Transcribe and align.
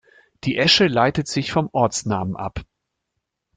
Die 0.45 0.57
Esche 0.57 0.87
leitet 0.87 1.27
sich 1.27 1.51
vom 1.51 1.69
Ortsnamen 1.73 2.35
ab. 2.35 2.61